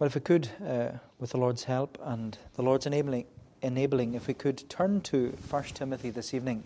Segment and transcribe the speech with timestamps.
[0.00, 3.26] Well, if we could, uh, with the Lord's help and the Lord's enabling,
[3.60, 6.64] enabling, if we could turn to 1 Timothy this evening.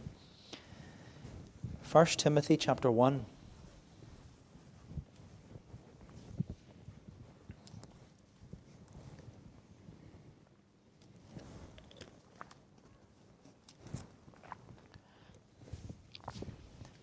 [1.90, 3.26] 1 Timothy chapter 1.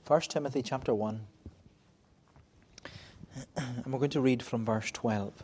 [0.05, 1.19] First Timothy chapter 1.
[3.57, 5.43] And we're going to read from verse 12.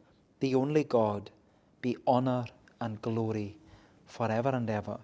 [0.41, 1.29] the only God,
[1.81, 2.45] be honour
[2.81, 3.55] and glory
[4.05, 4.99] forever and ever.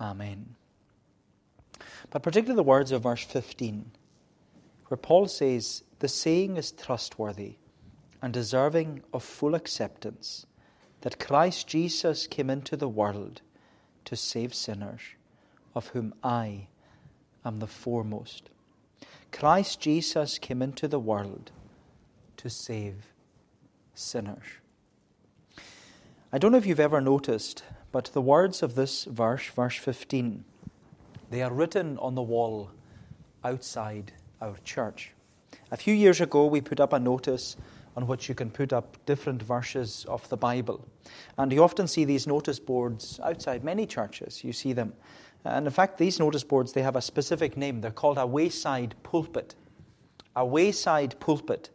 [0.00, 0.56] Amen.
[2.10, 3.92] But particularly the words of verse 15,
[4.88, 7.56] where Paul says, The saying is trustworthy
[8.22, 10.46] and deserving of full acceptance
[11.02, 13.42] that Christ Jesus came into the world
[14.06, 15.02] to save sinners,
[15.74, 16.68] of whom I
[17.44, 18.48] am the foremost.
[19.32, 21.50] Christ Jesus came into the world
[22.38, 23.13] to save
[23.94, 24.44] sinners.
[26.32, 30.44] I don't know if you've ever noticed, but the words of this verse, verse 15,
[31.30, 32.70] they are written on the wall
[33.44, 35.12] outside our church.
[35.70, 37.56] A few years ago, we put up a notice
[37.96, 40.84] on which you can put up different verses of the Bible.
[41.38, 44.42] And you often see these notice boards outside many churches.
[44.42, 44.92] You see them.
[45.44, 47.80] And in fact, these notice boards, they have a specific name.
[47.80, 49.54] They're called a wayside pulpit.
[50.34, 51.70] A wayside pulpit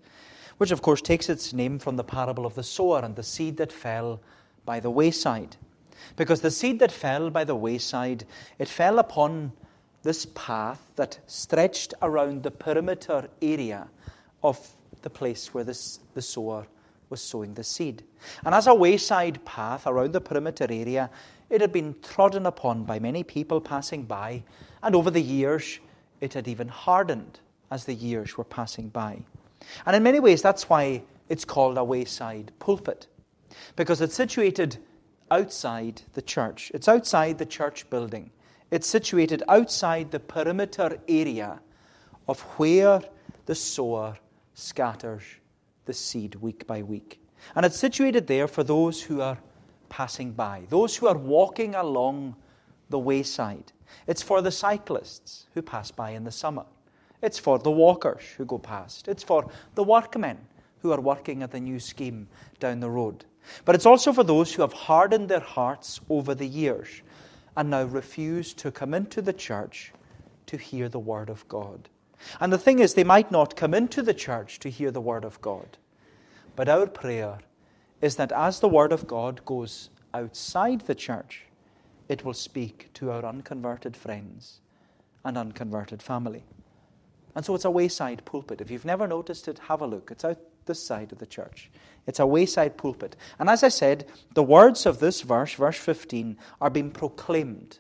[0.60, 3.56] which of course takes its name from the parable of the sower and the seed
[3.56, 4.20] that fell
[4.66, 5.56] by the wayside.
[6.18, 8.26] Because the seed that fell by the wayside,
[8.58, 9.54] it fell upon
[10.04, 13.88] this path that stretched around the perimeter area
[14.44, 14.60] of
[15.02, 16.68] the place where this, the sower
[17.10, 18.04] was sowing the seed.
[18.44, 21.10] And as a wayside path around the perimeter area,
[21.50, 24.44] it had been trodden upon by many people passing by,
[24.84, 25.80] and over the years,
[26.20, 27.40] it had even hardened
[27.72, 29.20] as the years were passing by.
[29.86, 33.08] And in many ways, that's why it's called a wayside pulpit,
[33.76, 34.78] because it's situated
[35.32, 36.72] outside the church.
[36.74, 38.32] It's outside the church building.
[38.72, 41.60] It's situated outside the perimeter area
[42.28, 43.02] of where
[43.46, 44.18] the sower
[44.54, 45.24] scatters
[45.86, 47.20] the seed week by week.
[47.56, 49.40] And it's situated there for those who are
[49.90, 52.36] passing by, those who are walking along
[52.90, 53.72] the wayside.
[54.06, 56.66] It's for the cyclists who pass by in the summer.
[57.22, 59.08] It's for the walkers who go past.
[59.08, 60.38] It's for the workmen
[60.82, 62.28] who are working at the new scheme
[62.60, 63.26] down the road.
[63.66, 67.02] But it's also for those who have hardened their hearts over the years
[67.58, 69.92] and now refuse to come into the church
[70.46, 71.90] to hear the Word of God.
[72.40, 75.26] And the thing is, they might not come into the church to hear the Word
[75.26, 75.78] of God.
[76.56, 77.40] But our prayer
[78.02, 81.44] is that as the Word of God goes outside the church,
[82.08, 84.62] it will speak to our unconverted friends
[85.24, 86.44] and unconverted family.
[87.40, 88.60] And so it's a wayside pulpit.
[88.60, 90.12] If you've never noticed it, have a look.
[90.12, 91.72] It's out this side of the church.
[92.06, 93.16] It's a wayside pulpit.
[93.40, 97.80] And as I said, the words of this verse, verse 15, are being proclaimed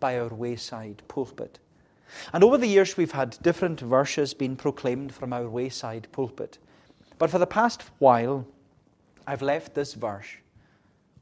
[0.00, 1.58] by our wayside pulpit.
[2.34, 6.58] And over the years, we've had different verses being proclaimed from our wayside pulpit.
[7.16, 8.46] But for the past while,
[9.26, 10.28] I've left this verse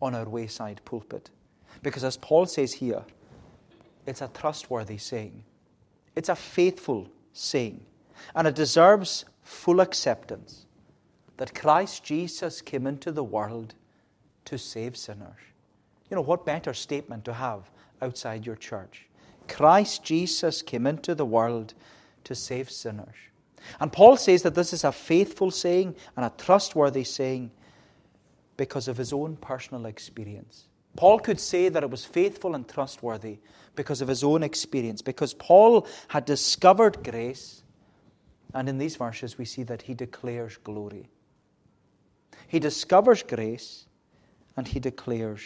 [0.02, 1.31] on our wayside pulpit.
[1.84, 3.04] Because as Paul says here,
[4.04, 5.44] it's a trustworthy saying,
[6.16, 7.85] it's a faithful saying,
[8.35, 10.67] and it deserves full acceptance
[11.37, 13.75] that Christ Jesus came into the world
[14.47, 15.41] to save sinners.
[16.11, 19.06] You know, what better statement to have outside your church?
[19.49, 21.75] Christ Jesus came into the world
[22.25, 23.15] to save sinners.
[23.81, 27.50] And Paul says that this is a faithful saying and a trustworthy saying
[28.56, 30.65] because of his own personal experience.
[30.96, 33.38] Paul could say that it was faithful and trustworthy
[33.75, 37.62] because of his own experience, because Paul had discovered grace,
[38.54, 41.08] and in these verses we see that he declares glory.
[42.48, 43.87] He discovers grace
[44.56, 45.43] and he declares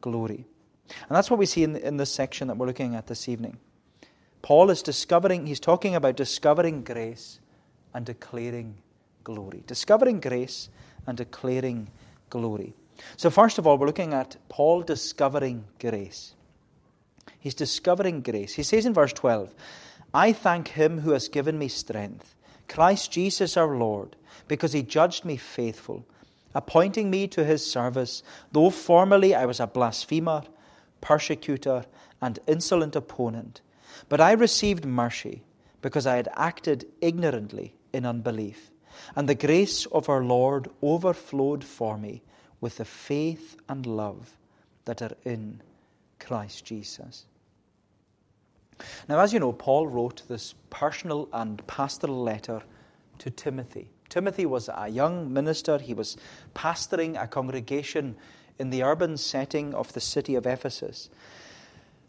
[0.00, 0.46] glory.
[1.08, 3.58] And that's what we see in, in this section that we're looking at this evening.
[4.42, 7.40] Paul is discovering, he's talking about discovering grace
[7.92, 8.76] and declaring
[9.24, 9.64] glory.
[9.66, 10.68] Discovering grace
[11.06, 11.90] and declaring
[12.30, 12.74] glory.
[13.16, 16.34] So, first of all, we're looking at Paul discovering grace.
[17.38, 18.54] He's discovering grace.
[18.54, 19.54] He says in verse 12,
[20.12, 22.34] I thank him who has given me strength,
[22.68, 24.16] Christ Jesus our Lord,
[24.48, 26.06] because he judged me faithful,
[26.54, 28.22] appointing me to his service,
[28.52, 30.42] though formerly I was a blasphemer,
[31.00, 31.84] persecutor,
[32.20, 33.60] and insolent opponent.
[34.08, 35.42] But I received mercy
[35.82, 38.70] because I had acted ignorantly in unbelief,
[39.14, 42.22] and the grace of our Lord overflowed for me
[42.60, 44.36] with the faith and love
[44.84, 45.60] that are in
[46.18, 47.26] Christ Jesus.
[49.08, 52.62] Now, as you know, Paul wrote this personal and pastoral letter
[53.18, 53.90] to Timothy.
[54.08, 55.78] Timothy was a young minister.
[55.78, 56.16] He was
[56.54, 58.16] pastoring a congregation
[58.58, 61.10] in the urban setting of the city of Ephesus.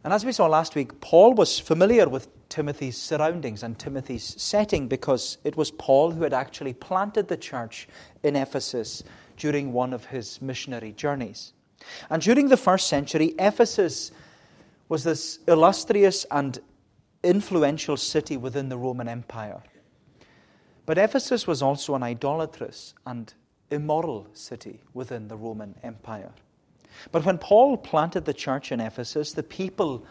[0.03, 4.87] And as we saw last week, Paul was familiar with Timothy's surroundings and Timothy's setting
[4.87, 7.87] because it was Paul who had actually planted the church
[8.23, 9.03] in Ephesus
[9.39, 11.53] during one of his missionary journeys.
[12.09, 14.11] And during the first century, Ephesus
[14.89, 16.59] was this illustrious and
[17.23, 19.63] influential city within the Roman Empire.
[20.85, 23.33] But Ephesus was also an idolatrous and
[23.71, 26.31] immoral city within the Roman Empire.
[27.11, 30.05] But when Paul planted the church in Ephesus, the people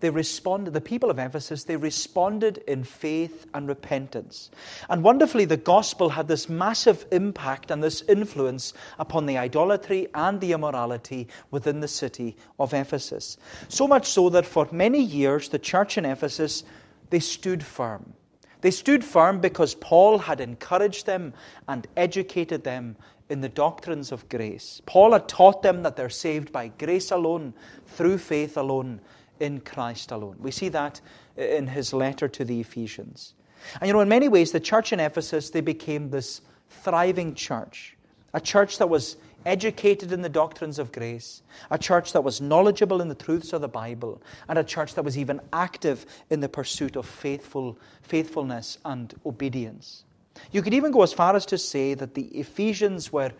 [0.00, 4.50] they responded, the people of Ephesus, they responded in faith and repentance.
[4.88, 10.40] And wonderfully, the gospel had this massive impact and this influence upon the idolatry and
[10.40, 13.36] the immorality within the city of Ephesus.
[13.68, 16.64] So much so that for many years, the church in Ephesus,
[17.10, 18.14] they stood firm.
[18.62, 21.34] They stood firm because Paul had encouraged them
[21.68, 22.96] and educated them
[23.30, 24.82] in the doctrines of grace.
[24.86, 27.54] Paul had taught them that they're saved by grace alone,
[27.86, 29.00] through faith alone,
[29.40, 30.36] in Christ alone.
[30.38, 31.00] We see that
[31.36, 33.34] in his letter to the Ephesians.
[33.80, 37.96] And you know, in many ways, the church in Ephesus, they became this thriving church,
[38.32, 39.16] a church that was
[39.46, 43.60] educated in the doctrines of grace, a church that was knowledgeable in the truths of
[43.60, 48.78] the Bible, and a church that was even active in the pursuit of faithful, faithfulness
[48.84, 50.04] and obedience.
[50.52, 53.32] You could even go as far as to say that the Ephesians were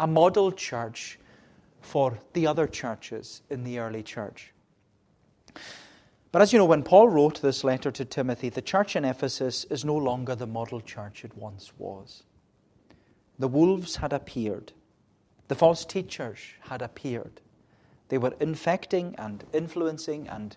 [0.00, 1.18] a model church
[1.80, 4.52] for the other churches in the early church.
[6.32, 9.64] But as you know, when Paul wrote this letter to Timothy, the church in Ephesus
[9.64, 12.22] is no longer the model church it once was.
[13.38, 14.72] The wolves had appeared,
[15.48, 17.42] the false teachers had appeared.
[18.08, 20.56] They were infecting and influencing and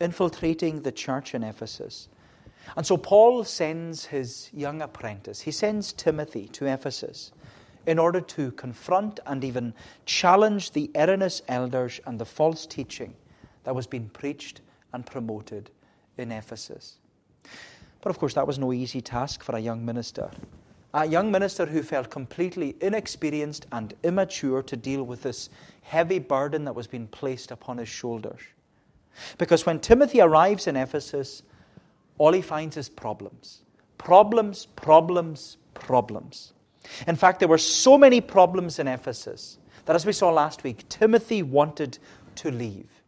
[0.00, 2.08] infiltrating the church in Ephesus.
[2.76, 7.32] And so Paul sends his young apprentice, he sends Timothy to Ephesus
[7.86, 9.74] in order to confront and even
[10.06, 13.14] challenge the erroneous elders and the false teaching
[13.64, 14.60] that was being preached
[14.92, 15.70] and promoted
[16.16, 16.98] in Ephesus.
[18.02, 20.30] But of course, that was no easy task for a young minister.
[20.94, 25.50] A young minister who felt completely inexperienced and immature to deal with this
[25.82, 28.40] heavy burden that was being placed upon his shoulders.
[29.38, 31.42] Because when Timothy arrives in Ephesus,
[32.18, 33.62] all he finds is problems.
[33.98, 36.52] Problems, problems, problems.
[37.06, 40.88] In fact, there were so many problems in Ephesus that, as we saw last week,
[40.88, 41.98] Timothy wanted
[42.36, 42.99] to leave.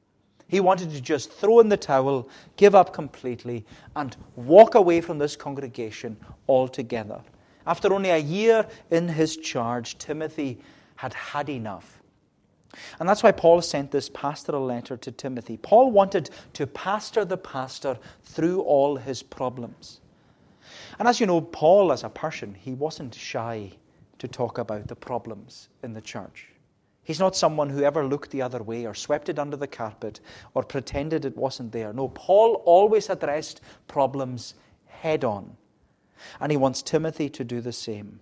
[0.53, 2.29] He wanted to just throw in the towel,
[2.59, 3.65] give up completely,
[3.97, 6.15] and walk away from this congregation
[6.47, 7.23] altogether.
[7.67, 10.59] After only a year in his charge, Timothy
[10.97, 12.03] had had enough.
[13.01, 15.57] And that's why Paul sent this pastoral letter to Timothy.
[15.57, 20.03] Paul wanted to pastor the pastor through all his problems.
[20.99, 23.73] And as you know, Paul, as a person, he wasn't shy
[24.19, 26.52] to talk about the problems in the church.
[27.05, 30.21] He's not someone who ever looked the other way or swept it under the carpet
[30.55, 31.93] or pretended it wasn't there.
[31.93, 34.55] No, Paul always addressed problems
[34.87, 35.57] head on.
[36.41, 38.21] And he wants Timothy to do the same.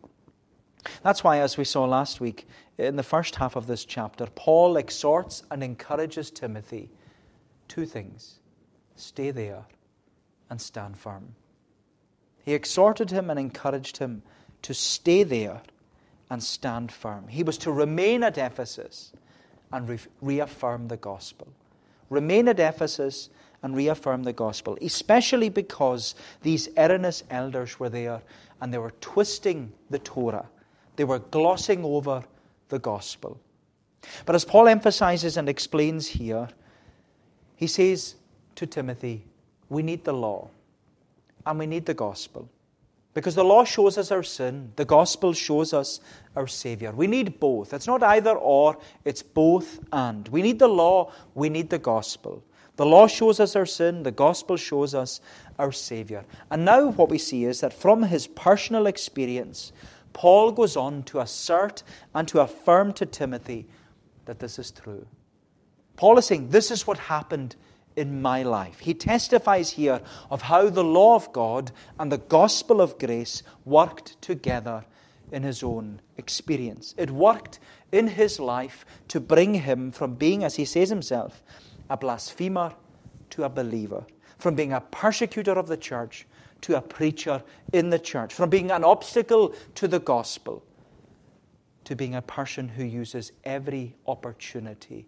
[1.03, 4.79] That's why, as we saw last week, in the first half of this chapter, Paul
[4.79, 6.91] exhorts and encourages Timothy
[7.69, 8.41] two things
[8.97, 9.65] stay there
[10.49, 11.35] and stand firm.
[12.43, 14.23] He exhorted him and encouraged him
[14.63, 15.63] to stay there
[16.31, 17.29] and stand firm.
[17.29, 19.13] He was to remain at Ephesus
[19.73, 21.49] and re- reaffirm the gospel.
[22.09, 23.29] Remain at Ephesus
[23.63, 28.23] and reaffirm the gospel, especially because these erroneous elders were there
[28.61, 30.47] and they were twisting the Torah
[31.01, 32.23] they were glossing over
[32.69, 33.41] the gospel.
[34.27, 36.47] But as Paul emphasizes and explains here,
[37.57, 38.17] he says
[38.57, 39.25] to Timothy,
[39.71, 40.51] We need the law
[41.47, 42.51] and we need the gospel.
[43.13, 46.01] Because the law shows us our sin, the gospel shows us
[46.37, 46.93] our Savior.
[46.93, 47.75] We need both.
[47.75, 50.29] It's not either or, it's both and.
[50.29, 52.45] We need the law, we need the gospel.
[52.77, 55.21] The law shows us our sin, the gospel shows us
[55.59, 56.25] our Savior.
[56.51, 59.73] And now what we see is that from his personal experience,
[60.13, 61.83] Paul goes on to assert
[62.15, 63.67] and to affirm to Timothy
[64.25, 65.07] that this is true.
[65.97, 67.57] Paul is saying, This is what happened
[68.01, 68.81] in my life.
[68.81, 74.21] He testifies here of how the law of God and the gospel of grace worked
[74.23, 74.87] together
[75.31, 76.95] in his own experience.
[76.97, 77.61] It worked
[77.93, 81.43] in his life to bring him from being, as he says himself,
[81.91, 82.73] a blasphemer
[83.31, 84.05] to a believer,
[84.39, 86.27] from being a persecutor of the church
[86.63, 87.43] to a preacher
[87.75, 90.65] in the church, from being an obstacle to the gospel
[91.85, 95.07] to being a person who uses every opportunity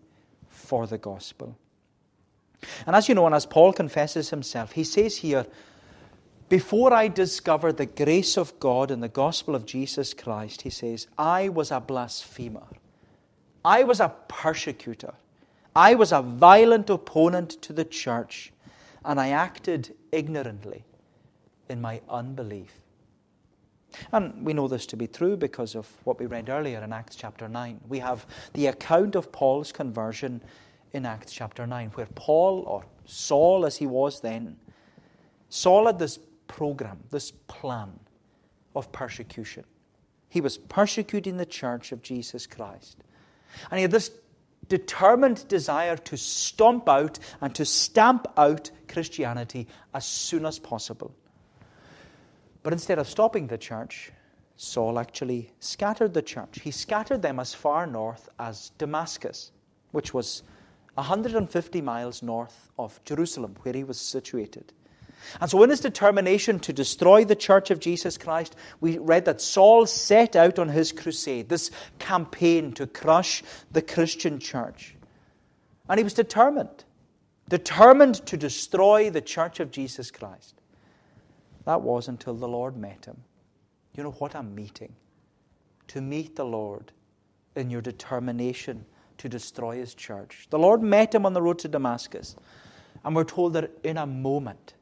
[0.48, 1.56] for the gospel.
[2.86, 5.46] And as you know, and as Paul confesses himself, he says here,
[6.48, 11.06] Before I discovered the grace of God and the gospel of Jesus Christ, he says,
[11.18, 12.66] I was a blasphemer.
[13.64, 15.14] I was a persecutor.
[15.74, 18.52] I was a violent opponent to the church,
[19.04, 20.84] and I acted ignorantly
[21.68, 22.72] in my unbelief.
[24.10, 27.16] And we know this to be true because of what we read earlier in Acts
[27.16, 27.80] chapter 9.
[27.88, 30.42] We have the account of Paul's conversion
[30.92, 34.56] in Acts chapter 9, where Paul, or Saul as he was then,
[35.48, 37.98] Saul had this program, this plan
[38.74, 39.64] of persecution.
[40.28, 42.98] He was persecuting the church of Jesus Christ.
[43.70, 44.10] And he had this
[44.68, 51.14] determined desire to stomp out and to stamp out Christianity as soon as possible.
[52.62, 54.12] But instead of stopping the church,
[54.56, 56.60] Saul actually scattered the church.
[56.60, 59.50] He scattered them as far north as Damascus,
[59.90, 60.42] which was
[60.94, 64.72] 150 miles north of Jerusalem, where he was situated.
[65.40, 69.40] And so, in his determination to destroy the church of Jesus Christ, we read that
[69.40, 74.96] Saul set out on his crusade, this campaign to crush the Christian church.
[75.88, 76.84] And he was determined,
[77.48, 80.54] determined to destroy the church of Jesus Christ.
[81.64, 83.22] That was until the Lord met him.
[83.94, 84.92] You know what a meeting.
[85.88, 86.92] To meet the Lord
[87.54, 88.84] in your determination
[89.22, 90.48] to destroy his church.
[90.50, 92.34] The Lord met him on the road to Damascus.
[93.04, 94.74] And we're told that in a moment,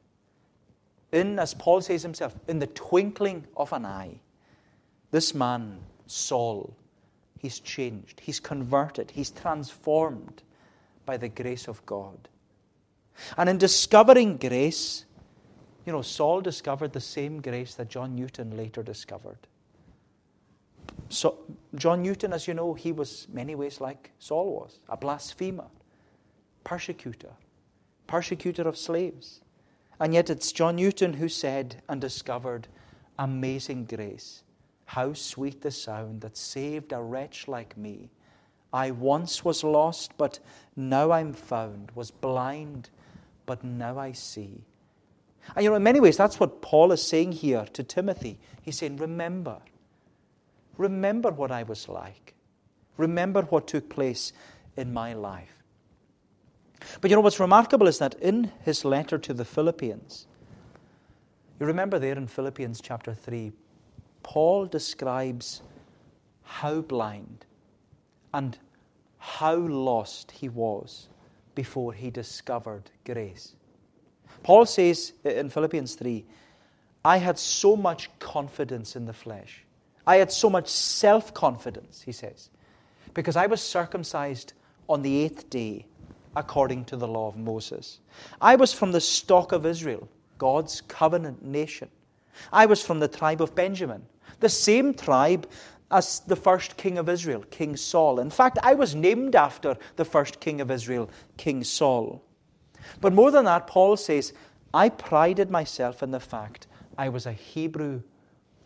[1.13, 4.21] in, as Paul says himself, in the twinkling of an eye,
[5.11, 6.75] this man, Saul,
[7.39, 10.43] he's changed, he's converted, he's transformed
[11.05, 12.29] by the grace of God.
[13.37, 15.05] And in discovering grace,
[15.85, 19.47] you know, Saul discovered the same grace that John Newton later discovered.
[21.11, 21.39] So,
[21.75, 25.67] John Newton, as you know, he was many ways like Saul was a blasphemer,
[26.63, 27.33] persecutor,
[28.07, 29.41] persecutor of slaves.
[29.99, 32.69] And yet it's John Newton who said and discovered
[33.19, 34.45] amazing grace.
[34.87, 38.11] How sweet the sound that saved a wretch like me.
[38.73, 40.39] I once was lost, but
[40.77, 42.89] now I'm found, was blind,
[43.47, 44.65] but now I see.
[45.57, 48.39] And you know, in many ways, that's what Paul is saying here to Timothy.
[48.63, 49.59] He's saying, Remember,
[50.81, 52.33] Remember what I was like.
[52.97, 54.33] Remember what took place
[54.79, 55.63] in my life.
[57.03, 60.27] But you know what's remarkable is that in his letter to the Philippians,
[61.61, 63.53] you remember there in Philippians chapter 3,
[64.23, 65.61] Paul describes
[66.45, 67.45] how blind
[68.33, 68.57] and
[69.19, 71.11] how lost he was
[71.55, 73.55] before he discovered grace.
[74.43, 76.25] Paul says in Philippians 3,
[77.05, 79.67] I had so much confidence in the flesh
[80.07, 82.51] I had so much self confidence, he says,
[83.15, 84.53] because I was circumcised
[84.89, 85.87] on the eighth day
[86.37, 88.01] according to the law of Moses.
[88.41, 91.89] I was from the stock of Israel, God's covenant nation.
[92.53, 94.07] I was from the tribe of Benjamin,
[94.39, 95.49] the same tribe
[95.91, 98.21] as the first king of Israel, King Saul.
[98.21, 102.23] In fact, I was named after the first king of Israel, King Saul.
[103.01, 104.33] But more than that, Paul says,
[104.73, 108.03] I prided myself in the fact I was a Hebrew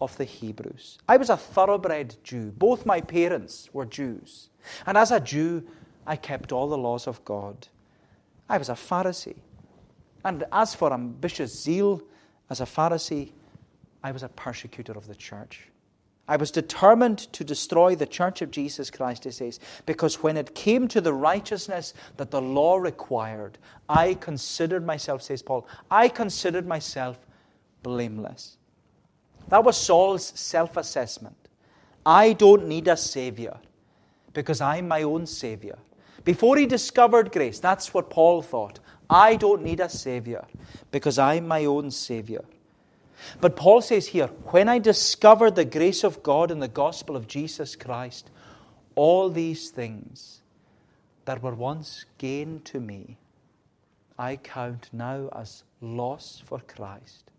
[0.00, 0.98] of the Hebrews.
[1.08, 2.52] I was a thoroughbred Jew.
[2.56, 4.50] Both my parents were Jews.
[4.86, 5.66] And as a Jew,
[6.06, 7.68] I kept all the laws of God.
[8.48, 9.36] I was a Pharisee.
[10.24, 12.02] And as for ambitious zeal,
[12.50, 13.32] as a Pharisee,
[14.02, 15.68] I was a persecutor of the church.
[16.26, 20.54] I was determined to destroy the church of Jesus Christ, he says, because when it
[20.54, 23.58] came to the righteousness that the law required,
[23.90, 27.18] I considered myself, says Paul, I considered myself
[27.82, 28.56] blameless.
[29.48, 31.36] That was Saul's self assessment.
[32.06, 33.56] I don't need a Savior
[34.32, 35.78] because I'm my own Savior.
[36.24, 38.80] Before he discovered grace, that's what Paul thought.
[39.08, 40.44] I don't need a Savior
[40.90, 42.44] because I'm my own Savior.
[43.40, 47.28] But Paul says here, when I discovered the grace of God in the gospel of
[47.28, 48.30] Jesus Christ,
[48.94, 50.40] all these things
[51.24, 53.18] that were once gain to me,
[54.18, 57.30] I count now as loss for Christ.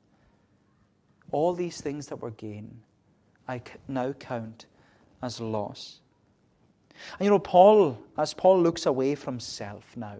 [1.35, 2.79] All these things that were gain,
[3.45, 4.67] I now count
[5.21, 5.99] as loss.
[7.19, 10.15] And you know, Paul, as Paul looks away from self now,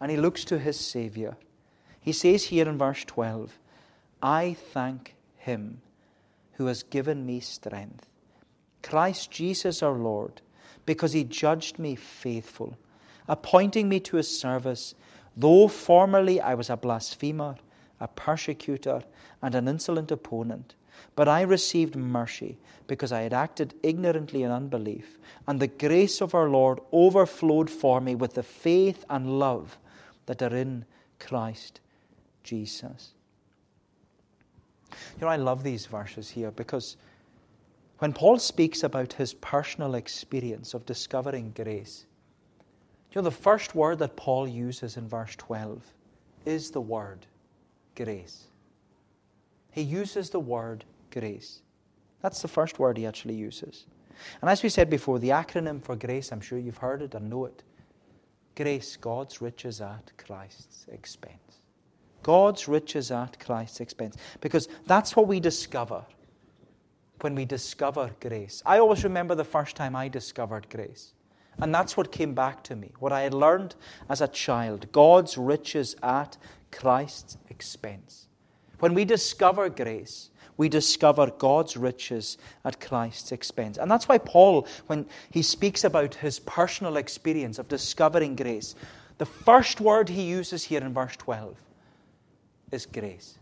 [0.00, 1.36] and he looks to his Savior,
[2.00, 3.60] he says here in verse 12,
[4.24, 5.82] I thank him
[6.54, 8.08] who has given me strength,
[8.82, 10.40] Christ Jesus our Lord,
[10.84, 12.76] because he judged me faithful,
[13.28, 14.96] appointing me to his service,
[15.36, 17.54] though formerly I was a blasphemer,
[18.00, 19.02] a persecutor,
[19.42, 20.74] and an insolent opponent.
[21.14, 26.34] But I received mercy because I had acted ignorantly in unbelief, and the grace of
[26.34, 29.78] our Lord overflowed for me with the faith and love
[30.26, 30.84] that are in
[31.18, 31.80] Christ
[32.42, 33.12] Jesus.
[34.90, 36.96] You know, I love these verses here because
[37.98, 42.06] when Paul speaks about his personal experience of discovering grace,
[43.12, 45.82] you know, the first word that Paul uses in verse 12
[46.46, 47.26] is the word
[47.94, 48.44] grace.
[49.70, 51.62] He uses the word grace.
[52.22, 53.86] That's the first word he actually uses.
[54.40, 57.30] And as we said before, the acronym for grace, I'm sure you've heard it and
[57.30, 57.62] know it.
[58.56, 61.62] Grace, God's riches at Christ's expense.
[62.22, 64.16] God's riches at Christ's expense.
[64.40, 66.04] Because that's what we discover
[67.20, 68.62] when we discover grace.
[68.66, 71.12] I always remember the first time I discovered grace.
[71.58, 73.74] And that's what came back to me, what I had learned
[74.08, 76.36] as a child God's riches at
[76.72, 78.28] Christ's expense.
[78.78, 83.78] When we discover grace, we discover God's riches at Christ's expense.
[83.78, 88.74] And that's why Paul, when he speaks about his personal experience of discovering grace,
[89.18, 91.56] the first word he uses here in verse 12
[92.72, 93.38] is grace.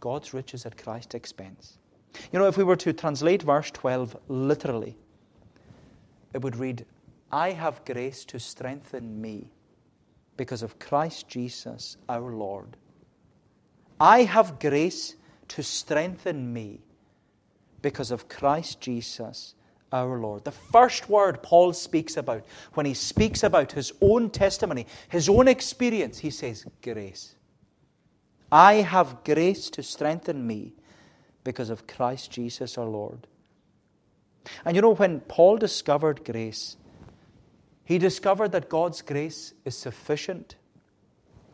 [0.00, 1.78] God's riches at Christ's expense.
[2.32, 4.96] You know, if we were to translate verse 12 literally,
[6.32, 6.84] it would read,
[7.30, 9.50] I have grace to strengthen me
[10.36, 12.76] because of Christ Jesus our Lord.
[13.98, 15.16] I have grace
[15.48, 16.80] to strengthen me
[17.82, 19.54] because of Christ Jesus
[19.92, 20.44] our Lord.
[20.44, 25.48] The first word Paul speaks about when he speaks about his own testimony, his own
[25.48, 27.34] experience, he says, grace.
[28.50, 30.74] I have grace to strengthen me
[31.44, 33.26] because of Christ Jesus our Lord.
[34.64, 36.76] And you know, when Paul discovered grace,
[37.86, 40.56] he discovered that God's grace is sufficient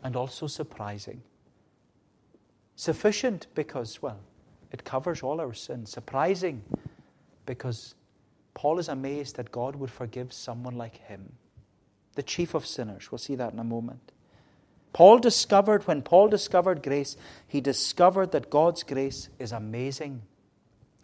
[0.03, 1.23] and also surprising.
[2.75, 4.21] Sufficient because, well,
[4.73, 5.93] it covers all our sins.
[5.93, 6.65] Surprising
[7.45, 7.95] because
[8.55, 11.35] Paul is amazed that God would forgive someone like him,
[12.15, 13.13] the chief of sinners.
[13.13, 14.11] We'll see that in a moment.
[14.95, 17.15] Paul discovered, when Paul discovered grace,
[17.47, 20.23] he discovered that God's grace is amazing,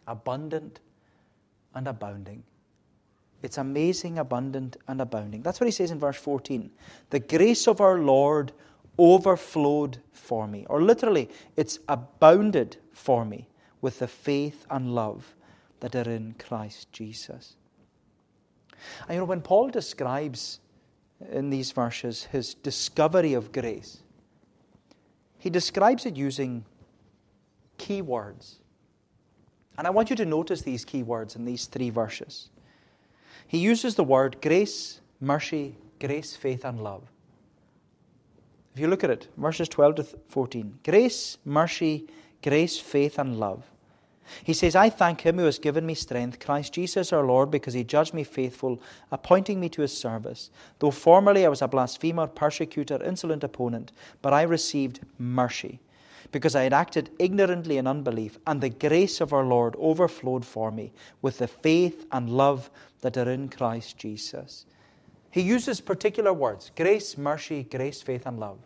[0.06, 0.80] abundant,
[1.74, 2.44] and abounding.
[3.42, 5.42] It's amazing, abundant, and abounding.
[5.42, 6.70] That's what he says in verse 14.
[7.10, 8.52] The grace of our Lord
[8.98, 10.66] overflowed for me.
[10.68, 13.48] Or literally, it's abounded for me
[13.80, 15.36] with the faith and love
[15.80, 17.54] that are in Christ Jesus.
[19.06, 20.58] And you know, when Paul describes
[21.30, 24.02] in these verses his discovery of grace.
[25.38, 26.64] He describes it using
[27.76, 28.58] key words.
[29.76, 32.50] And I want you to notice these key words in these three verses.
[33.48, 37.02] He uses the word grace, mercy, grace, faith, and love.
[38.74, 42.06] If you look at it, verses 12 to 14 grace, mercy,
[42.42, 43.64] grace, faith, and love.
[44.44, 47.74] He says, I thank him who has given me strength, Christ Jesus our Lord, because
[47.74, 48.80] he judged me faithful,
[49.10, 50.50] appointing me to his service.
[50.78, 55.80] Though formerly I was a blasphemer, persecutor, insolent opponent, but I received mercy,
[56.30, 60.70] because I had acted ignorantly in unbelief, and the grace of our Lord overflowed for
[60.70, 64.66] me with the faith and love that are in Christ Jesus.
[65.30, 68.58] He uses particular words grace, mercy, grace, faith, and love.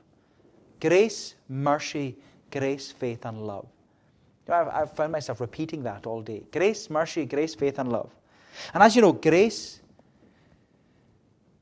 [0.81, 2.17] Grace, mercy,
[2.51, 3.67] grace, faith, and love.
[4.49, 6.43] I've, I've found myself repeating that all day.
[6.53, 8.11] Grace, mercy, grace, faith, and love.
[8.75, 9.81] And as you know, grace,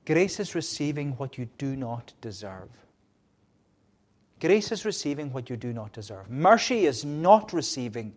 [0.07, 2.71] grace is receiving what you do not deserve.
[4.40, 6.31] Grace is receiving what you do not deserve.
[6.31, 8.14] Mercy is not receiving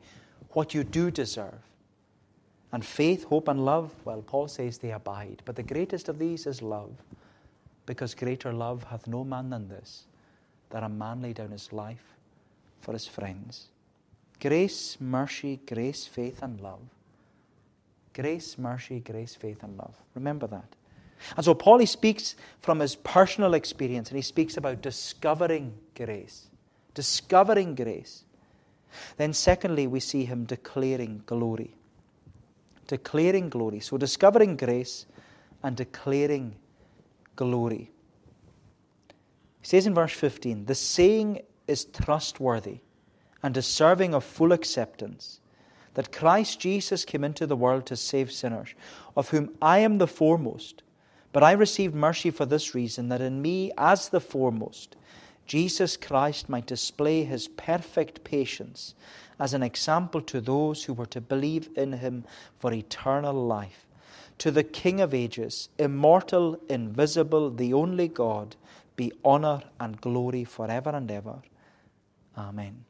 [0.52, 1.60] what you do deserve.
[2.72, 5.42] And faith, hope, and love, well, Paul says they abide.
[5.46, 6.92] But the greatest of these is love,
[7.86, 10.06] because greater love hath no man than this,
[10.70, 12.16] that a man lay down his life
[12.82, 13.68] for his friends.
[14.40, 16.82] Grace, mercy, grace, faith, and love.
[18.14, 19.96] Grace, mercy, grace, faith, and love.
[20.16, 20.76] Remember that.
[21.36, 26.48] And so Paul he speaks from his personal experience and he speaks about discovering grace.
[26.94, 28.24] Discovering grace.
[29.18, 31.76] Then, secondly, we see him declaring glory.
[32.88, 33.80] Declaring glory.
[33.80, 35.06] So, discovering grace
[35.64, 36.56] and declaring
[37.36, 37.90] glory.
[39.62, 42.80] He says in verse 15, The saying is trustworthy
[43.42, 45.40] and deserving of full acceptance
[45.94, 48.74] that Christ Jesus came into the world to save sinners,
[49.16, 50.82] of whom I am the foremost.
[51.34, 54.96] But I received mercy for this reason, that in me, as the foremost,
[55.48, 58.94] Jesus Christ might display his perfect patience
[59.40, 62.24] as an example to those who were to believe in him
[62.60, 63.88] for eternal life.
[64.38, 68.56] To the King of ages, immortal, invisible, the only God,
[68.96, 71.42] be honor and glory forever and ever.
[72.38, 72.86] Amen.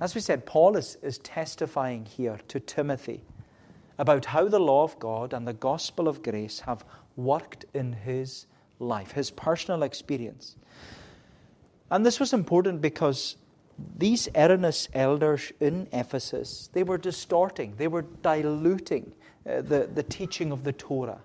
[0.00, 3.22] As we said, Paul is, is testifying here to Timothy
[3.98, 6.84] about how the law of God and the gospel of grace have
[7.16, 8.46] worked in his
[8.78, 10.56] life, his personal experience.
[11.90, 13.36] And this was important because
[13.98, 19.12] these erroneous elders in Ephesus, they were distorting, they were diluting
[19.48, 21.20] uh, the, the teaching of the Torah.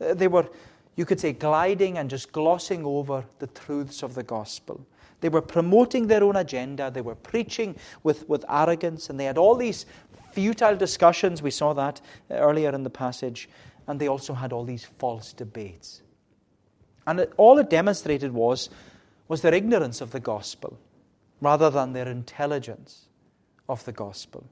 [0.00, 0.48] Uh, they were,
[0.96, 4.84] you could say, gliding and just glossing over the truths of the gospel.
[5.20, 6.90] They were promoting their own agenda.
[6.90, 9.08] They were preaching with, with arrogance.
[9.08, 9.86] And they had all these
[10.34, 11.42] futile discussions.
[11.42, 13.48] We saw that earlier in the passage.
[13.86, 16.02] And they also had all these false debates.
[17.06, 18.70] And it, all it demonstrated was,
[19.28, 20.78] was their ignorance of the gospel
[21.40, 23.06] rather than their intelligence
[23.68, 24.44] of the gospel.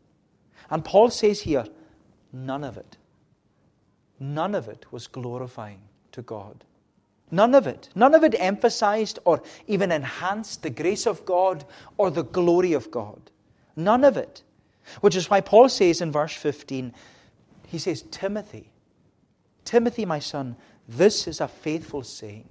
[0.71, 1.65] And Paul says here,
[2.33, 2.97] none of it,
[4.21, 5.81] none of it was glorifying
[6.13, 6.65] to God.
[7.31, 7.89] None of it.
[7.95, 11.65] None of it emphasized or even enhanced the grace of God
[11.97, 13.31] or the glory of God.
[13.75, 14.43] None of it.
[15.01, 16.93] Which is why Paul says in verse 15,
[17.69, 18.71] he says, Timothy,
[19.65, 20.57] Timothy, my son,
[20.89, 22.49] this is a faithful saying.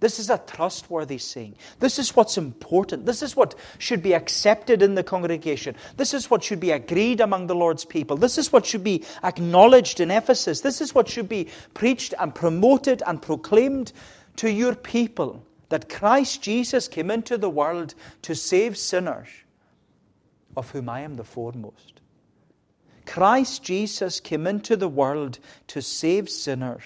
[0.00, 1.56] This is a trustworthy saying.
[1.78, 3.06] This is what's important.
[3.06, 5.76] This is what should be accepted in the congregation.
[5.96, 8.16] This is what should be agreed among the Lord's people.
[8.18, 10.60] This is what should be acknowledged in Ephesus.
[10.60, 13.92] This is what should be preached and promoted and proclaimed
[14.36, 19.28] to your people that Christ Jesus came into the world to save sinners,
[20.56, 22.00] of whom I am the foremost.
[23.06, 25.38] Christ Jesus came into the world
[25.68, 26.82] to save sinners,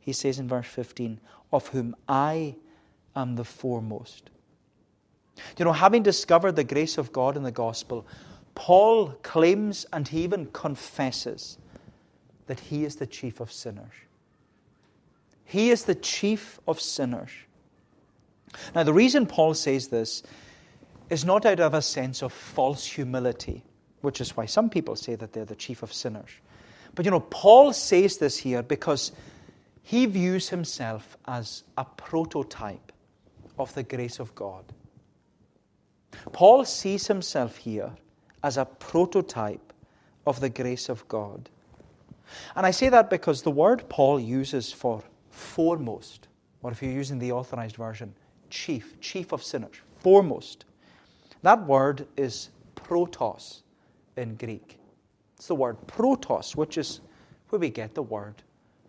[0.00, 1.20] he says in verse 15
[1.52, 2.56] of whom I
[3.14, 4.30] am the foremost.
[5.58, 8.06] You know, having discovered the grace of God in the gospel,
[8.54, 11.58] Paul claims and he even confesses
[12.46, 13.92] that he is the chief of sinners.
[15.44, 17.30] He is the chief of sinners.
[18.74, 20.22] Now, the reason Paul says this
[21.12, 23.62] is not out of a sense of false humility,
[24.00, 26.30] which is why some people say that they're the chief of sinners.
[26.94, 29.12] But you know, Paul says this here because
[29.82, 32.92] he views himself as a prototype
[33.58, 34.64] of the grace of God.
[36.32, 37.90] Paul sees himself here
[38.42, 39.74] as a prototype
[40.26, 41.50] of the grace of God.
[42.56, 46.28] And I say that because the word Paul uses for foremost,
[46.62, 48.14] or if you're using the authorized version,
[48.48, 50.64] chief, chief of sinners, foremost,
[51.42, 53.62] that word is protos
[54.16, 54.78] in Greek.
[55.36, 57.00] It's the word protos, which is
[57.48, 58.42] where we get the word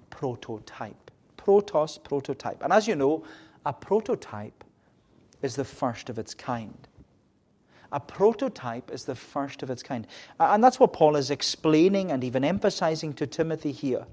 [0.10, 1.12] prototype.
[1.38, 2.64] Protos, prototype.
[2.64, 3.24] And as you know,
[3.66, 4.64] a prototype
[5.42, 6.88] is the first of its kind.
[7.92, 10.08] A prototype is the first of its kind.
[10.40, 14.06] And that's what Paul is explaining and even emphasizing to Timothy here.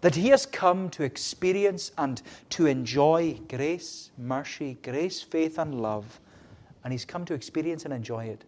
[0.00, 6.20] That he has come to experience and to enjoy grace, mercy, grace, faith, and love.
[6.84, 8.44] And he's come to experience and enjoy it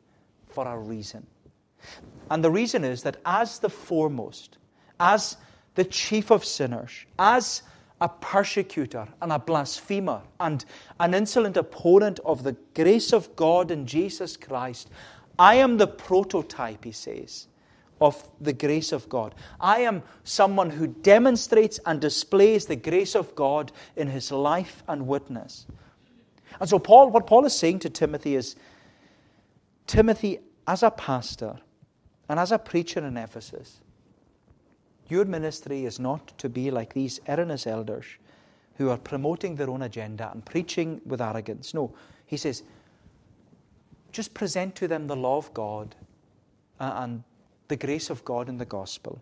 [0.49, 1.27] for a reason.
[2.31, 4.59] And the reason is that as the foremost,
[5.01, 5.37] as
[5.75, 7.63] the chief of sinners, as
[8.01, 10.65] a persecutor and a blasphemer and
[10.99, 14.91] an insolent opponent of the grace of God in Jesus Christ,
[15.39, 17.47] I am the prototype, he says,
[18.01, 19.35] of the grace of God.
[19.61, 25.07] I am someone who demonstrates and displays the grace of God in his life and
[25.07, 25.67] witness.
[26.61, 28.57] And so, Paul, what Paul is saying to Timothy is
[29.87, 31.59] Timothy, as a pastor
[32.29, 33.81] and as a preacher in Ephesus,
[35.09, 38.07] your ministry is not to be like these erroneous elders
[38.77, 41.75] who are promoting their own agenda and preaching with arrogance.
[41.75, 41.93] No,
[42.27, 42.63] he says,
[44.13, 45.95] just present to them the law of God
[46.79, 47.23] and
[47.69, 49.21] the grace of God in the gospel.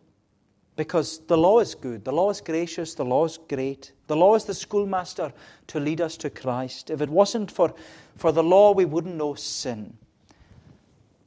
[0.81, 3.93] Because the law is good, the law is gracious, the law is great.
[4.07, 5.31] The law is the schoolmaster
[5.67, 6.89] to lead us to Christ.
[6.89, 7.75] If it wasn't for,
[8.17, 9.93] for the law, we wouldn't know sin.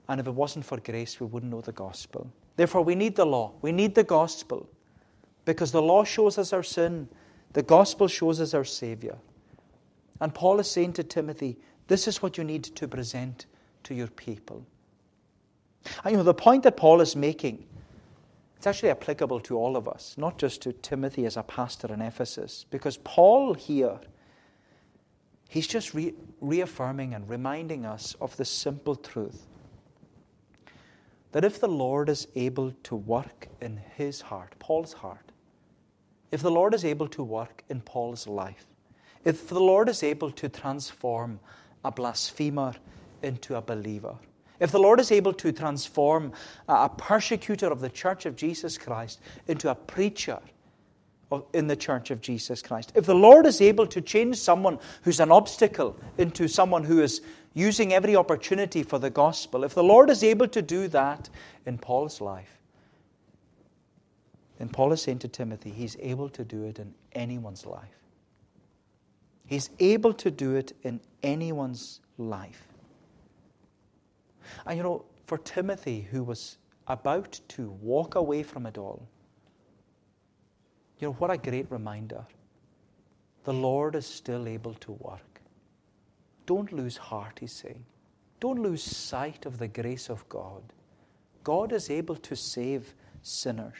[0.10, 2.32] And if it wasn't for grace, we wouldn't know the gospel.
[2.56, 3.52] Therefore, we need the law.
[3.62, 4.68] We need the gospel.
[5.46, 7.08] Because the law shows us our sin,
[7.52, 9.20] the gospel shows us our Savior.
[10.20, 13.46] And Paul is saying to Timothy, this is what you need to present
[13.84, 14.66] to your people.
[16.04, 17.68] And you know, the point that Paul is making,
[18.64, 22.02] it's actually applicable to all of us, not just to Timothy as a pastor in
[22.02, 24.00] Ephesus, because Paul here,
[25.50, 29.48] he's just re- reaffirming and reminding us of the simple truth
[31.34, 35.34] that if the Lord is able to work in his heart, Paul's heart,
[36.32, 38.68] if the Lord is able to work in Paul's life,
[39.26, 41.38] if the Lord is able to transform
[41.84, 42.74] a blasphemer
[43.24, 44.16] into a believer,
[44.64, 46.32] if the Lord is able to transform
[46.70, 50.40] a persecutor of the church of Jesus Christ into a preacher
[51.52, 55.20] in the church of Jesus Christ, if the Lord is able to change someone who's
[55.20, 57.20] an obstacle into someone who is
[57.54, 61.30] using every opportunity for the gospel, if the Lord is able to do that
[61.66, 62.62] in Paul's life,
[64.60, 68.00] then Paul is saying to Timothy, he's able to do it in anyone's life.
[69.46, 72.73] He's able to do it in anyone's life.
[74.66, 79.08] And you know, for Timothy, who was about to walk away from it all,
[81.00, 82.26] you know, what a great reminder.
[83.44, 85.42] The Lord is still able to work.
[86.46, 87.86] Don't lose heart, he's saying.
[88.40, 90.62] Don't lose sight of the grace of God.
[91.44, 93.78] God is able to save sinners.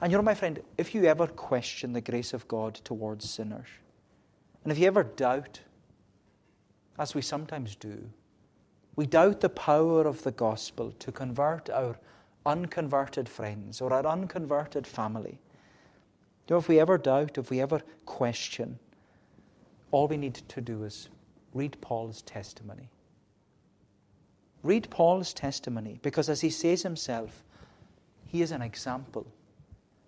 [0.00, 3.68] And you know, my friend, if you ever question the grace of God towards sinners,
[4.64, 5.60] and if you ever doubt,
[6.98, 8.10] as we sometimes do,
[8.98, 11.96] we doubt the power of the gospel to convert our
[12.44, 15.38] unconverted friends or our unconverted family.
[16.48, 18.76] You know, if we ever doubt, if we ever question,
[19.92, 21.10] all we need to do is
[21.54, 22.88] read Paul's testimony.
[24.64, 27.44] Read Paul's testimony because, as he says himself,
[28.26, 29.28] he is an example.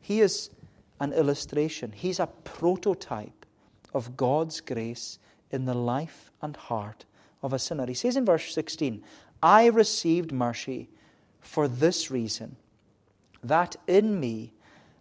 [0.00, 0.50] He is
[0.98, 1.92] an illustration.
[1.92, 3.46] He's a prototype
[3.94, 5.20] of God's grace
[5.52, 7.04] in the life and heart
[7.42, 7.86] of a sinner.
[7.86, 9.02] He says in verse 16,
[9.42, 10.88] I received mercy
[11.40, 12.56] for this reason,
[13.42, 14.52] that in me,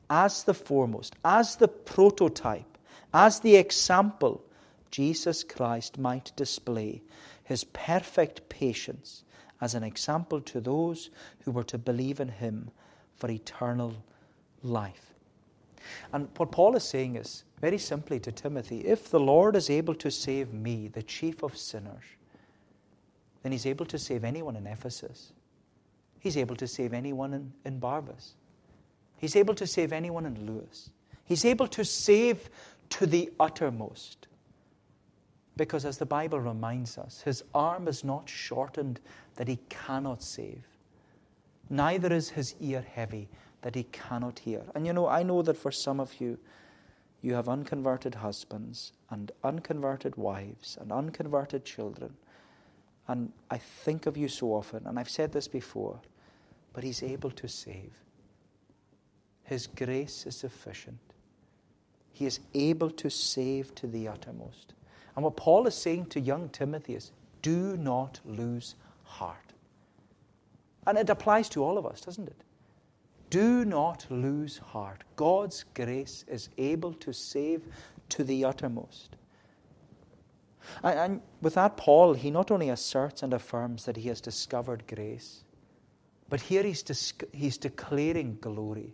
[0.10, 2.78] as the foremost, as the prototype,
[3.14, 4.44] as the example,
[4.92, 7.02] Jesus Christ might display
[7.44, 9.24] his perfect patience
[9.62, 11.10] as an example to those
[11.44, 12.72] who were to believe in him
[13.18, 13.96] for eternal
[14.64, 15.14] life.
[16.14, 19.96] And what Paul is saying is very simply to Timothy if the Lord is able
[19.96, 22.04] to save me, the chief of sinners,
[23.44, 25.34] then he's able to save anyone in Ephesus.
[26.20, 28.34] He's able to save anyone in, in Barvas.
[29.18, 30.90] He's able to save anyone in Lewis.
[31.26, 32.50] He's able to save
[32.90, 34.28] to the uttermost.
[35.56, 39.00] Because, as the Bible reminds us, his arm is not shortened
[39.36, 40.64] that he cannot save,
[41.70, 43.28] neither is his ear heavy
[43.62, 44.62] that he cannot hear.
[44.74, 46.38] And you know, I know that for some of you,
[47.22, 52.14] you have unconverted husbands and unconverted wives and unconverted children.
[53.10, 56.00] And I think of you so often, and I've said this before,
[56.74, 57.92] but He's able to save.
[59.46, 61.00] His grace is sufficient.
[62.14, 64.76] He is able to save to the uttermost.
[65.16, 69.54] And what Paul is saying to young Timothy is do not lose heart.
[70.86, 72.44] And it applies to all of us, doesn't it?
[73.32, 75.04] Do not lose heart.
[75.16, 77.64] God's grace is able to save
[78.10, 79.16] to the uttermost.
[80.84, 84.84] And, and, with that, Paul, he not only asserts and affirms that he has discovered
[84.88, 85.44] grace,
[86.30, 88.94] but here he's, he's declaring glory.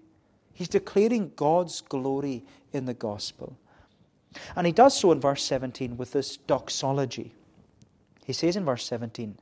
[0.53, 3.57] He's declaring God's glory in the gospel.
[4.55, 7.33] And he does so in verse 17 with this doxology.
[8.25, 9.37] He says in verse 17,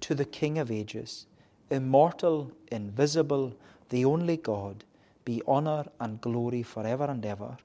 [0.00, 1.26] To the King of ages,
[1.70, 3.54] immortal, invisible,
[3.88, 4.84] the only God,
[5.24, 7.56] be honor and glory forever and ever.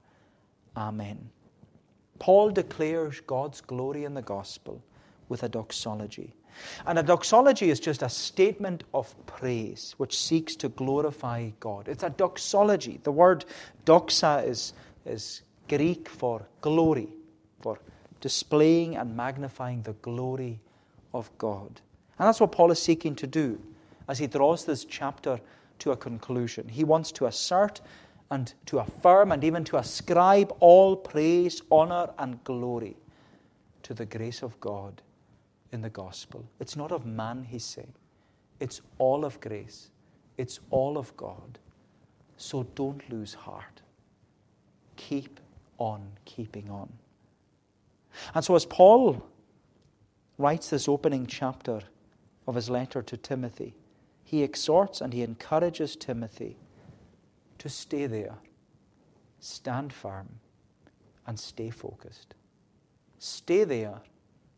[0.76, 1.30] Amen.
[2.20, 4.82] Paul declares God's glory in the gospel
[5.30, 6.34] with a doxology.
[6.86, 11.88] And a doxology is just a statement of praise which seeks to glorify God.
[11.88, 13.00] It's a doxology.
[13.04, 13.46] The word
[13.86, 14.74] doxa is,
[15.06, 17.10] is Greek for glory,
[17.62, 17.80] for
[18.22, 20.60] displaying and magnifying the glory
[21.14, 21.82] of God.
[22.18, 23.62] And that's what Paul is seeking to do
[24.08, 25.40] as he draws this chapter
[25.80, 26.68] to a conclusion.
[26.68, 27.82] He wants to assert
[28.30, 32.98] and to affirm and even to ascribe all praise, honor, and glory
[33.84, 35.02] to the grace of God
[35.72, 36.46] in the gospel.
[36.60, 37.94] It's not of man, he's saying.
[38.60, 39.92] It's all of grace.
[40.38, 41.60] It's all of God.
[42.38, 43.82] So don't lose heart.
[44.96, 45.40] Keep
[45.78, 46.92] on keeping on.
[48.34, 49.24] And so, as Paul
[50.38, 51.82] writes this opening chapter
[52.48, 53.76] of his letter to Timothy,
[54.24, 56.58] he exhorts and he encourages Timothy
[57.68, 58.38] to stay there,
[59.42, 60.30] stand firm,
[61.26, 62.34] and stay focused.
[63.20, 64.00] Stay there,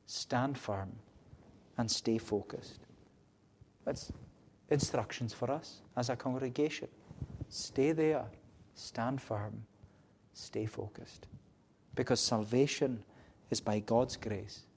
[0.06, 0.91] stand firm,
[1.80, 2.82] and stay focused.
[3.84, 4.12] Let's
[4.69, 6.88] instructions for us as a congregation.
[7.48, 8.26] Stay there,
[8.76, 9.63] stand firm,
[10.34, 11.26] stay focused.
[11.95, 13.04] Because salvation
[13.50, 14.67] is by God's grace,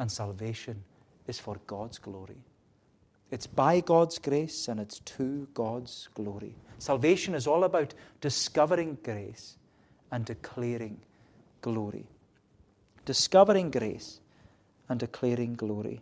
[0.00, 0.82] and salvation
[1.28, 2.42] is for God's glory.
[3.30, 6.54] It's by God's grace and it's to God's glory.
[6.78, 9.56] Salvation is all about discovering grace
[10.10, 11.00] and declaring
[11.60, 12.06] glory.
[13.04, 14.20] Discovering grace
[14.88, 16.00] and declaring glory.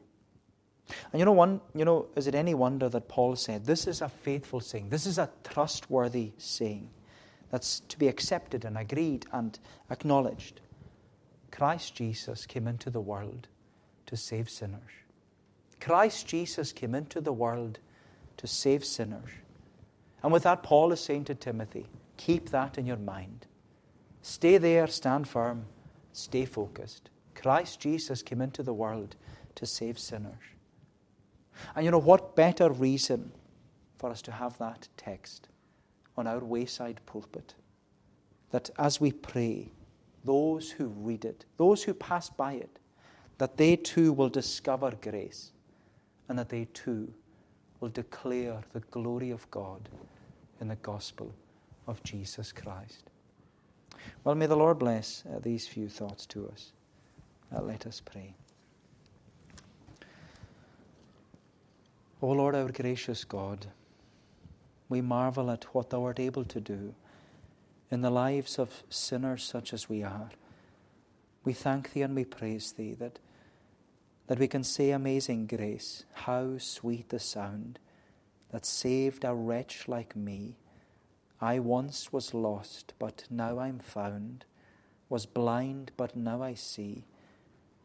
[1.12, 4.03] And you know, one, you know, is it any wonder that Paul said, This is
[4.03, 6.91] a faithful saying, this is a trustworthy saying
[7.51, 9.59] that's to be accepted and agreed and
[9.91, 10.61] acknowledged.
[11.51, 13.49] Christ Jesus came into the world
[14.07, 14.93] to save sinners.
[15.81, 17.79] Christ Jesus came into the world
[18.37, 19.31] to save sinners.
[20.23, 21.87] And with that, Paul is saying to Timothy,
[22.17, 23.47] keep that in your mind.
[24.23, 25.67] Stay there, stand firm,
[26.12, 27.11] stay focused.
[27.35, 29.15] Christ Jesus came into the world
[29.55, 30.43] to save sinners.
[31.75, 33.31] And you know what better reason
[33.99, 35.49] for us to have that text
[36.17, 37.55] on our wayside pulpit?
[38.51, 39.71] That as we pray,
[40.25, 42.79] those who read it, those who pass by it,
[43.39, 45.53] that they too will discover grace
[46.29, 47.12] and that they too
[47.81, 49.89] will declare the glory of God
[50.61, 51.35] in the gospel
[51.87, 53.11] of Jesus Christ.
[54.25, 56.73] Well, may the Lord bless uh, these few thoughts to us.
[57.55, 58.35] Uh, let us pray.
[62.23, 63.67] O Lord, our gracious God,
[64.89, 66.95] we marvel at what Thou art able to do
[67.91, 70.31] in the lives of sinners such as we are.
[71.45, 73.19] We thank Thee and we praise Thee that
[74.27, 77.79] that we can say, Amazing grace, how sweet the sound
[78.51, 80.57] that saved a wretch like me.
[81.41, 84.45] I once was lost, but now I'm found,
[85.09, 87.05] was blind, but now I see.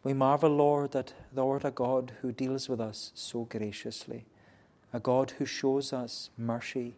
[0.04, 4.25] We marvel, Lord, that Thou art a God who deals with us so graciously,
[4.93, 6.95] a God who shows us mercy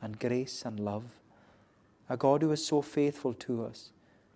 [0.00, 1.04] and grace and love,
[2.08, 3.90] a God who is so faithful to us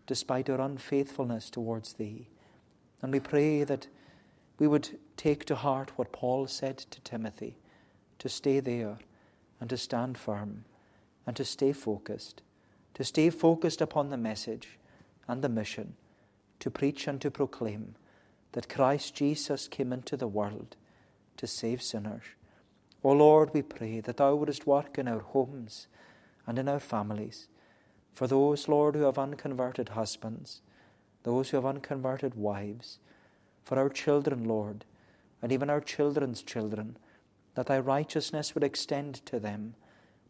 [0.09, 2.27] despite our unfaithfulness towards Thee.
[3.03, 3.87] And we pray that
[4.59, 7.57] we would take to heart what Paul said to Timothy
[8.19, 8.99] to stay there
[9.61, 10.65] and to stand firm
[11.27, 12.43] and to stay focused,
[12.95, 14.79] to stay focused upon the message
[15.29, 15.95] and the mission,
[16.61, 17.95] to preach and to proclaim
[18.53, 20.77] that Christ Jesus came into the world
[21.37, 22.23] to save sinners.
[23.05, 25.87] O Lord, we pray that Thou wouldest work in our homes
[26.47, 27.47] and in our families.
[28.13, 30.63] For those, Lord, who have unconverted husbands,
[31.23, 32.99] those who have unconverted wives,
[33.69, 34.87] for our children, Lord,
[35.43, 36.97] and even our children's children,
[37.55, 39.75] that thy righteousness would extend to them.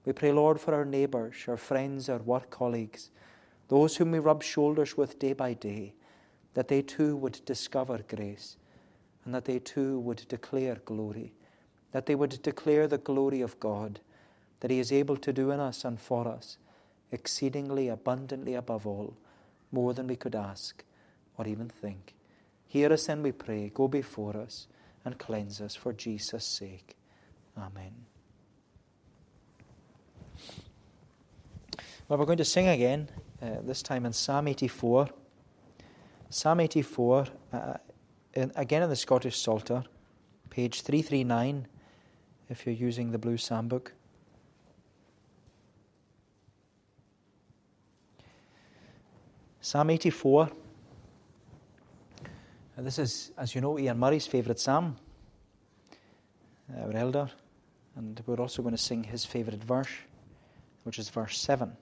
[0.04, 3.10] We pray, Lord, for our neighbours, our friends, our work colleagues,
[3.68, 5.94] those whom we rub shoulders with day by day,
[6.54, 8.56] that they too would discover grace,
[9.24, 11.32] and that they too would declare glory,
[11.92, 14.00] that they would declare the glory of God,
[14.58, 16.58] that He is able to do in us and for us,
[17.12, 19.16] exceedingly abundantly above all,
[19.70, 20.82] more than we could ask
[21.36, 22.14] or even think.
[22.68, 23.70] Hear us and we pray.
[23.74, 24.68] Go before us
[25.04, 26.96] and cleanse us for Jesus' sake.
[27.56, 27.92] Amen.
[32.08, 33.08] Well, we're going to sing again,
[33.42, 35.08] uh, this time in Psalm 84.
[36.30, 37.74] Psalm 84, uh,
[38.34, 39.82] in, again in the Scottish Psalter,
[40.50, 41.66] page 339,
[42.50, 43.92] if you're using the Blue Psalm Book.
[49.62, 50.50] Psalm 84.
[52.78, 54.96] And this is, as you know, Ian Murray's favourite psalm,
[56.80, 57.28] our elder.
[57.96, 59.88] And we're also going to sing his favourite verse,
[60.84, 61.76] which is verse 7.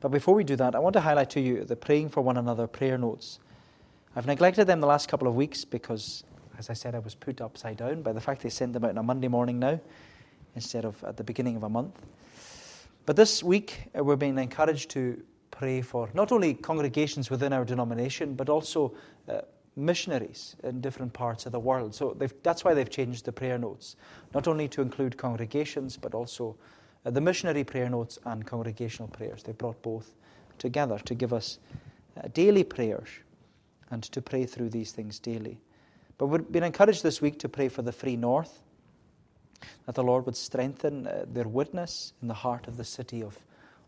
[0.00, 2.38] But before we do that, I want to highlight to you the praying for one
[2.38, 3.38] another prayer notes.
[4.16, 6.24] I've neglected them the last couple of weeks because,
[6.58, 8.90] as I said, I was put upside down by the fact they send them out
[8.90, 9.78] on a Monday morning now
[10.56, 11.94] instead of at the beginning of a month.
[13.06, 17.64] But this week, uh, we're being encouraged to pray for not only congregations within our
[17.64, 18.92] denomination, but also
[19.28, 19.42] uh,
[19.76, 21.94] missionaries in different parts of the world.
[21.94, 23.96] So that's why they've changed the prayer notes,
[24.34, 26.56] not only to include congregations, but also
[27.06, 29.42] uh, the missionary prayer notes and congregational prayers.
[29.42, 30.14] They brought both
[30.58, 31.58] together to give us
[32.16, 33.08] uh, daily prayers
[33.90, 35.58] and to pray through these things daily.
[36.18, 38.62] But we've been encouraged this week to pray for the Free North,
[39.86, 43.38] that the Lord would strengthen uh, their witness in the heart of the city of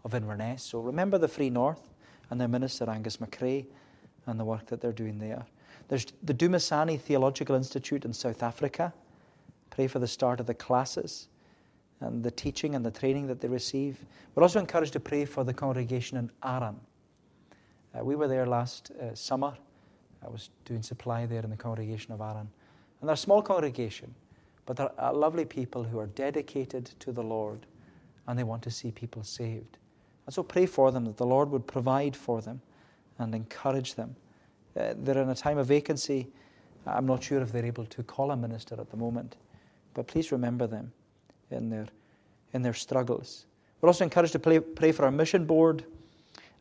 [0.05, 0.62] of Inverness.
[0.62, 1.90] So remember the Free North
[2.30, 3.66] and their minister Angus McRae
[4.26, 5.44] and the work that they're doing there.
[5.88, 8.92] There's the Dumisani Theological Institute in South Africa.
[9.70, 11.28] Pray for the start of the classes
[12.00, 13.98] and the teaching and the training that they receive.
[14.34, 16.78] We're also encouraged to pray for the congregation in Arran.
[17.94, 19.55] Uh, we were there last uh, summer.
[20.24, 22.48] I was doing supply there in the congregation of Arran.
[23.00, 24.14] And they're a small congregation,
[24.66, 27.66] but they're uh, lovely people who are dedicated to the Lord
[28.26, 29.76] and they want to see people saved.
[30.26, 32.60] And so pray for them that the Lord would provide for them
[33.18, 34.16] and encourage them.
[34.78, 36.26] Uh, they're in a time of vacancy.
[36.86, 39.36] I'm not sure if they're able to call a minister at the moment,
[39.94, 40.92] but please remember them
[41.50, 41.86] in their,
[42.52, 43.46] in their struggles.
[43.80, 45.84] We're also encouraged to pray, pray for our mission board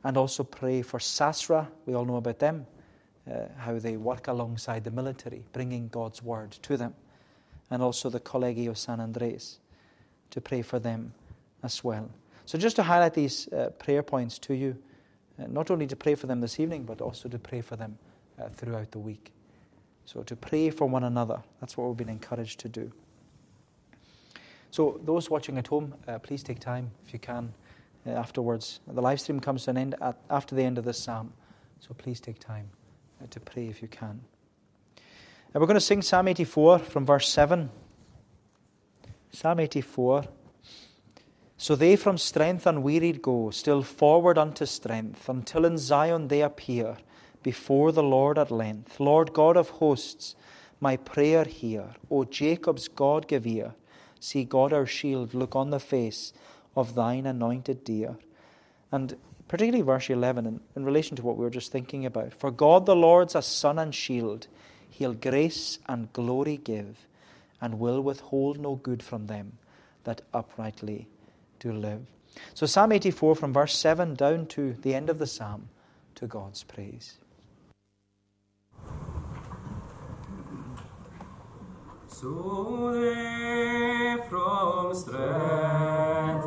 [0.03, 1.68] and also pray for SASRA.
[1.86, 2.66] We all know about them,
[3.32, 6.93] uh, how they work alongside the military, bringing God's word to them.
[7.72, 9.59] And also the Colegio San Andres,
[10.32, 11.14] to pray for them
[11.64, 12.09] as well.
[12.46, 14.78] So, just to highlight these uh, prayer points to you,
[15.39, 17.98] uh, not only to pray for them this evening, but also to pray for them
[18.39, 19.32] uh, throughout the week.
[20.06, 22.91] So, to pray for one another, that's what we've been encouraged to do.
[24.72, 27.54] So, those watching at home, uh, please take time, if you can,
[28.06, 28.82] uh, afterwards.
[28.88, 31.32] The live stream comes to an end at, after the end of this psalm,
[31.80, 32.70] so please take time
[33.22, 34.22] uh, to pray if you can.
[35.54, 37.70] And we're going to sing Psalm 84 from verse 7.
[39.32, 40.26] Psalm 84.
[41.64, 46.97] So they from strength unwearied go, still forward unto strength, until in Zion they appear
[47.41, 48.99] before the Lord at length.
[48.99, 50.36] Lord God of hosts,
[50.82, 51.91] my prayer hear.
[52.11, 53.76] O Jacob's God, give ear.
[54.20, 56.34] See God our shield, look on the face
[56.76, 58.18] of thine anointed dear.
[58.91, 59.16] And
[59.47, 62.34] particularly verse 11, in, in relation to what we were just thinking about.
[62.34, 64.47] For God the Lord's a sun and shield,
[64.89, 67.07] he'll grace and glory give,
[67.61, 69.59] and will withhold no good from them
[70.03, 71.07] that uprightly
[71.64, 72.05] to live.
[72.53, 75.70] So, Psalm 84, from verse 7 down to the end of the psalm,
[76.16, 77.16] to God's praise.
[84.30, 86.45] From strength